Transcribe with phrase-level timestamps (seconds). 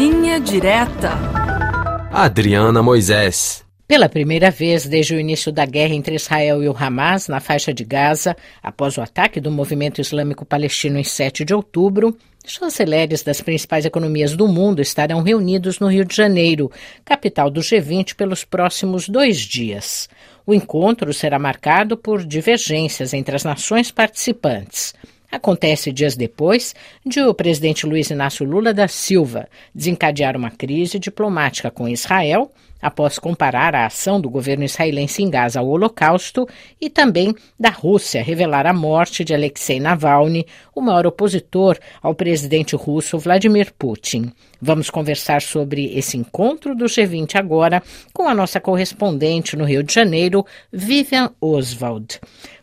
[0.00, 1.10] Linha Direta.
[2.10, 3.62] Adriana Moisés.
[3.86, 7.74] Pela primeira vez desde o início da guerra entre Israel e o Hamas na faixa
[7.74, 12.16] de Gaza, após o ataque do movimento islâmico palestino em 7 de outubro,
[12.46, 16.72] Chanceleres das principais economias do mundo estarão reunidos no Rio de Janeiro,
[17.04, 20.08] capital do G20, pelos próximos dois dias.
[20.46, 24.94] O encontro será marcado por divergências entre as nações participantes.
[25.30, 26.74] Acontece dias depois
[27.06, 32.50] de o presidente Luiz Inácio Lula da Silva desencadear uma crise diplomática com Israel,
[32.82, 36.48] após comparar a ação do governo israelense em Gaza ao Holocausto,
[36.80, 42.74] e também da Rússia revelar a morte de Alexei Navalny, o maior opositor ao presidente
[42.74, 44.32] russo Vladimir Putin.
[44.60, 49.92] Vamos conversar sobre esse encontro do G20 agora com a nossa correspondente no Rio de
[49.92, 52.18] Janeiro, Vivian Oswald.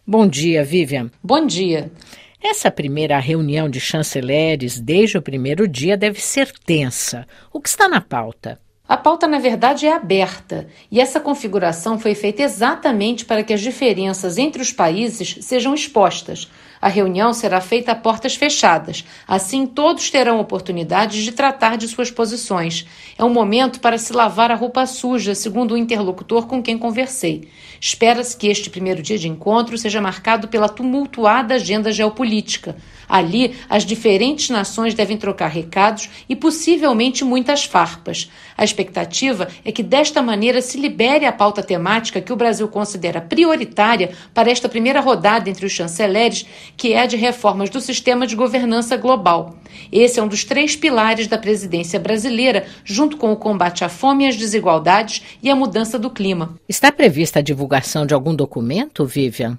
[0.06, 1.12] Bom dia, Vivian.
[1.24, 1.92] Bom dia.
[2.42, 7.28] Essa primeira reunião de chanceleres desde o primeiro dia deve ser tensa.
[7.52, 8.60] O que está na pauta?
[8.88, 13.60] A pauta, na verdade, é aberta, e essa configuração foi feita exatamente para que as
[13.60, 16.50] diferenças entre os países sejam expostas.
[16.82, 22.12] A reunião será feita a portas fechadas, assim todos terão oportunidades de tratar de suas
[22.12, 22.86] posições.
[23.18, 27.48] É um momento para se lavar a roupa suja, segundo o interlocutor com quem conversei.
[27.80, 32.76] Espera-se que este primeiro dia de encontro seja marcado pela tumultuada agenda geopolítica.
[33.08, 38.30] Ali, as diferentes nações devem trocar recados e possivelmente muitas farpas.
[38.58, 43.22] A expectativa é que desta maneira se libere a pauta temática que o Brasil considera
[43.22, 46.46] prioritária para esta primeira rodada entre os chanceleres,
[46.78, 49.58] que é a de reformas do sistema de governança global.
[49.92, 54.24] Esse é um dos três pilares da presidência brasileira, junto com o combate à fome
[54.24, 56.56] e às desigualdades e a mudança do clima.
[56.70, 59.58] Está prevista a divulgação de algum documento, Vivian?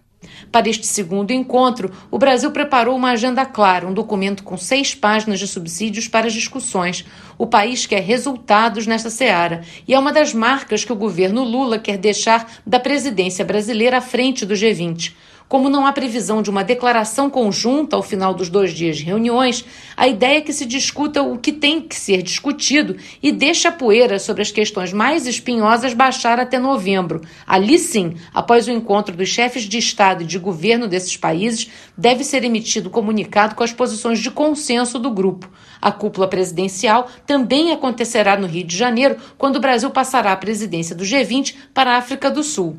[0.51, 5.39] Para este segundo encontro, o Brasil preparou uma agenda clara, um documento com seis páginas
[5.39, 7.05] de subsídios para as discussões.
[7.37, 11.79] O país quer resultados nesta seara e é uma das marcas que o governo Lula
[11.79, 15.13] quer deixar da presidência brasileira à frente do G20.
[15.49, 19.65] Como não há previsão de uma declaração conjunta ao final dos dois dias de reuniões,
[19.97, 23.73] a ideia é que se discuta o que tem que ser discutido e deixe a
[23.73, 27.23] poeira sobre as questões mais espinhosas baixar até novembro.
[27.47, 32.25] Ali sim, após o encontro dos chefes de Estado e de governo desses países, deve
[32.25, 35.51] ser emitido comunicado com as posições de consenso do grupo.
[35.81, 40.95] A cúpula presidencial também acontecerá no Rio de Janeiro, quando o Brasil passará a presidência
[40.95, 42.77] do G20 para a África do Sul.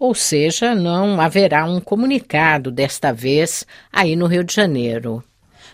[0.00, 5.22] Ou seja, não haverá um comunicado desta vez aí no Rio de Janeiro.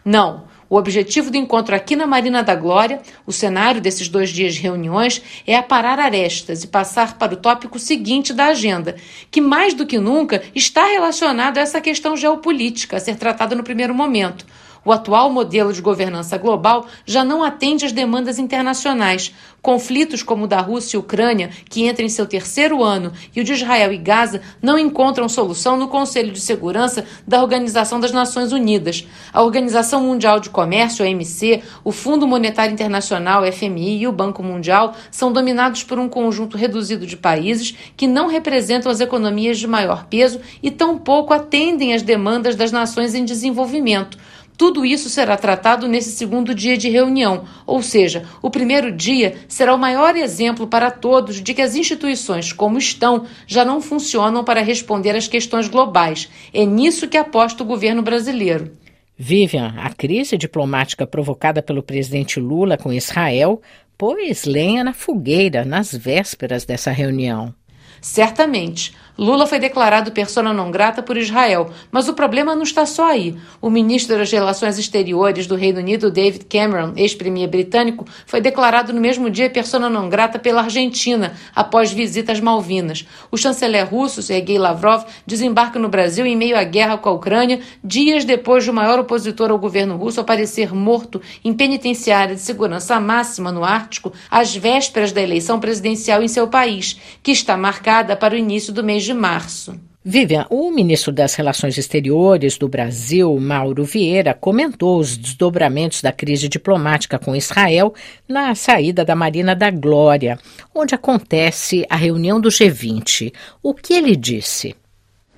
[0.05, 0.49] Não.
[0.69, 4.63] O objetivo do encontro aqui na Marina da Glória, o cenário desses dois dias de
[4.63, 8.97] reuniões, é aparar arestas e passar para o tópico seguinte da agenda,
[9.31, 13.63] que mais do que nunca está relacionado a essa questão geopolítica a ser tratada no
[13.63, 14.45] primeiro momento
[14.87, 19.35] o atual modelo de governança global já não atende às demandas internacionais.
[19.61, 23.45] Conflitos como o da Rússia e Ucrânia, que entra em seu terceiro ano, e o
[23.45, 28.53] de Israel e Gaza não encontram solução no Conselho de Segurança da Organização das Nações
[28.53, 29.05] Unidas.
[29.33, 34.95] A Organização Mundial de Comércio, OMC, o Fundo Monetário Internacional, FMI, e o Banco Mundial
[35.11, 40.07] são dominados por um conjunto reduzido de países que não representam as economias de maior
[40.07, 44.17] peso e tampouco atendem às demandas das nações em desenvolvimento.
[44.57, 49.75] Tudo isso será tratado nesse segundo dia de reunião, ou seja, o primeiro dia será
[49.75, 54.63] o maior exemplo para todos de que as instituições, como estão, já não funcionam para
[54.63, 56.31] responder às questões globais.
[56.55, 58.73] É nisso que aposta o governo brasileiro.
[59.19, 63.61] Vivian, a crise diplomática provocada pelo presidente Lula com Israel
[63.97, 67.55] pôs lenha na fogueira nas vésperas dessa reunião.
[68.01, 68.95] Certamente.
[69.19, 73.35] Lula foi declarado persona non grata por Israel, mas o problema não está só aí.
[73.63, 79.01] O ministro das Relações Exteriores do Reino Unido, David Cameron, ex-premier britânico, foi declarado no
[79.01, 83.07] mesmo dia persona non grata pela Argentina, após visitas Malvinas.
[83.31, 87.61] O chanceler russo, Sergei Lavrov, desembarca no Brasil em meio à guerra com a Ucrânia,
[87.83, 93.01] dias depois de o maior opositor ao governo russo aparecer morto em penitenciária de segurança
[93.01, 97.86] máxima no Ártico, às vésperas da eleição presidencial em seu país, que está marcada
[98.17, 99.79] para o início do mês de março.
[100.05, 106.49] Vivian, o ministro das Relações Exteriores do Brasil, Mauro Vieira, comentou os desdobramentos da crise
[106.49, 107.93] diplomática com Israel
[108.29, 110.39] na saída da Marina da Glória,
[110.75, 113.33] onde acontece a reunião do G20.
[113.63, 114.75] O que ele disse?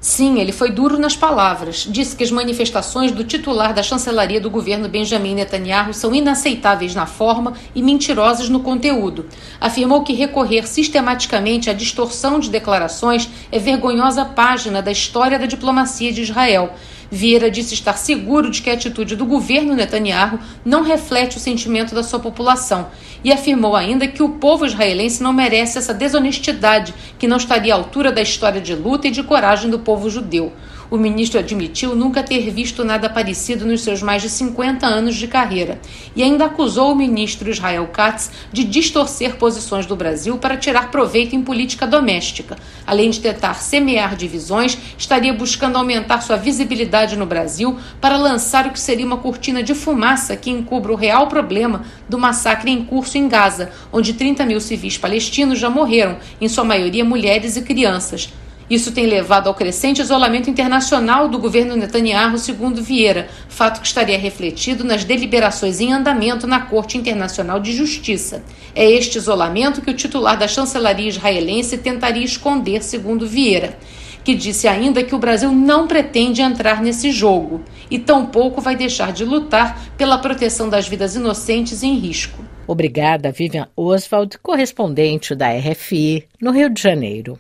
[0.01, 1.85] Sim, ele foi duro nas palavras.
[1.91, 7.05] Disse que as manifestações do titular da chancelaria do governo Benjamin Netanyahu são inaceitáveis na
[7.05, 9.27] forma e mentirosas no conteúdo.
[9.61, 16.13] Afirmou que recorrer sistematicamente à distorção de declarações é vergonhosa página da história da diplomacia
[16.13, 16.75] de Israel
[17.11, 21.95] Vieira disse estar seguro de que a atitude do governo Netanyahu não reflete o sentimento
[21.95, 22.89] da sua população
[23.25, 27.77] e afirmou ainda que o povo israelense não merece essa desonestidade que não estaria à
[27.77, 30.53] altura da história de luta e de coragem do povo judeu.
[30.91, 35.29] O ministro admitiu nunca ter visto nada parecido nos seus mais de 50 anos de
[35.29, 35.79] carreira
[36.17, 41.37] e ainda acusou o ministro Israel Katz de distorcer posições do Brasil para tirar proveito
[41.37, 42.57] em política doméstica.
[42.87, 48.71] Além de tentar semear divisões, estaria buscando aumentar sua visibilidade no Brasil para lançar o
[48.71, 53.17] que seria uma cortina de fumaça que encubra o real problema do massacre em curso
[53.17, 58.33] em Gaza, onde 30 mil civis palestinos já morreram, em sua maioria mulheres e crianças.
[58.71, 64.19] Isso tem levado ao crescente isolamento internacional do governo Netanyahu, segundo Vieira, fato que estaria
[64.19, 68.43] refletido nas deliberações em andamento na Corte Internacional de Justiça.
[68.75, 73.79] É este isolamento que o titular da chancelaria israelense tentaria esconder, segundo Vieira
[74.25, 79.13] que disse ainda que o Brasil não pretende entrar nesse jogo e tampouco vai deixar
[79.13, 82.45] de lutar pela proteção das vidas inocentes em risco.
[82.67, 87.39] Obrigada, Vivian Oswald, correspondente da RFI, no Rio de Janeiro.